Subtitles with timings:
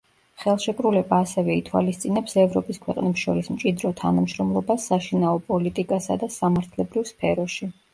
[0.43, 7.77] ხელშეკრულება ასევე ითვალისწინებს ევროპის ქვეყნებს შორის მჭიდრო თანამშრომლობას საშინაო პოლიტიკასა და სამართლებრივ სფეროში.